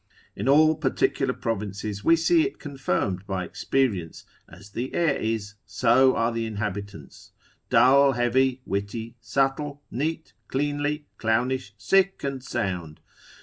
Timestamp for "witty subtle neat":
8.65-10.33